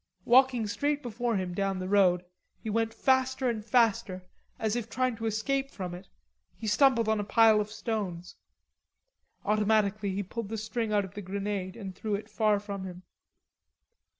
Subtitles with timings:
[0.25, 2.25] Walking straight before him down the road,
[2.59, 4.23] he went faster and faster
[4.57, 6.07] as if trying to escape from it.
[6.55, 8.35] He stumbled on a pile of stones.
[9.45, 13.03] Automatically he pulled the string out of the grenade and threw it far from him.